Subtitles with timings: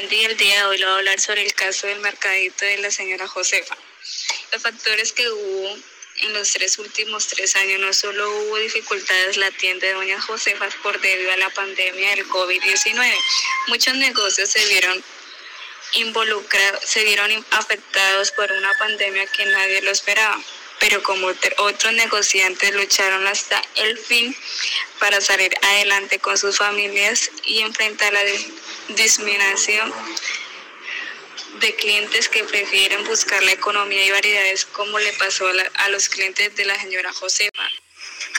[0.00, 2.78] buen el día de hoy le voy a hablar sobre el caso del mercadito de
[2.78, 3.76] la señora Josefa.
[4.52, 5.76] Los factores que hubo
[6.20, 10.20] en los tres últimos tres años no solo hubo dificultades en la tienda de Doña
[10.20, 13.14] Josefa por debido a la pandemia del COVID-19,
[13.68, 15.02] muchos negocios se vieron
[15.94, 20.40] involucrados, se vieron afectados por una pandemia que nadie lo esperaba
[20.78, 24.36] pero como otros negociantes lucharon hasta el fin
[24.98, 28.22] para salir adelante con sus familias y enfrentar la
[28.88, 29.92] disminución
[31.60, 36.54] de clientes que prefieren buscar la economía y variedades como le pasó a, los clientes
[36.56, 37.68] de la señora Josefa.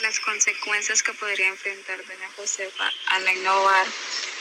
[0.02, 3.86] Las consecuencias que podría enfrentar doña Josefa al innovar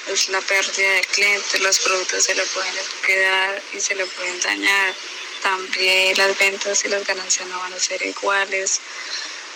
[0.07, 2.73] es la pérdida de clientes, los productos se le pueden
[3.05, 4.93] quedar y se le pueden dañar,
[5.41, 8.79] también las ventas y las ganancias no van a ser iguales,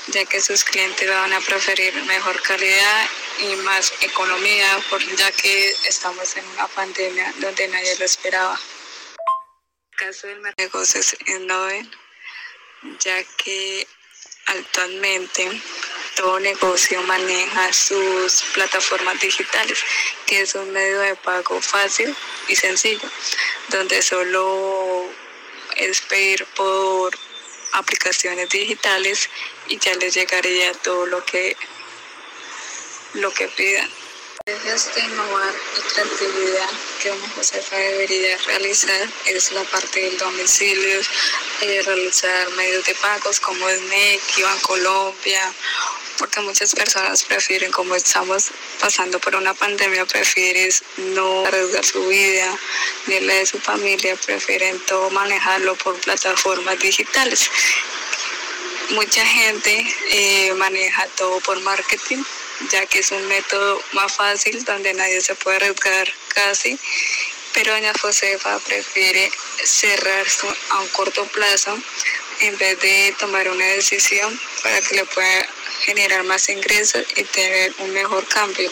[0.08, 5.72] ya que sus clientes van a preferir mejor calidad y más economía, por, ya que
[5.86, 8.60] estamos en una pandemia donde nadie lo esperaba.
[9.92, 11.90] El caso del negocio es Noven,
[13.00, 13.88] ya que
[14.48, 15.62] actualmente
[16.16, 19.80] todo negocio maneja sus plataformas digitales,
[20.26, 22.16] que es un medio de pago fácil
[22.48, 23.10] y sencillo,
[23.70, 25.10] donde solo
[25.78, 27.18] es pedir por
[27.74, 29.30] aplicaciones digitales
[29.68, 31.56] y ya les llegaría todo lo que
[33.14, 33.90] lo que pidan.
[34.74, 41.00] Este innovar y creatividad que una Josefa debería realizar es la parte del domicilio,
[41.62, 44.22] eh, realizar medios de pagos como es NEC,
[44.64, 45.54] Colombia
[46.18, 50.72] porque muchas personas prefieren, como estamos pasando por una pandemia, prefieren
[51.16, 52.58] no arriesgar su vida
[53.08, 57.50] ni la de su familia, prefieren todo manejarlo por plataformas digitales.
[58.90, 62.24] Mucha gente eh, maneja todo por marketing,
[62.72, 66.80] ya que es un método más fácil donde nadie se puede arriesgar casi
[67.54, 69.32] pero doña Josefa prefiere
[69.64, 70.26] cerrar
[70.70, 71.78] a un corto plazo
[72.40, 75.48] en vez de tomar una decisión para que le pueda
[75.86, 78.70] generar más ingresos y tener un mejor cambio.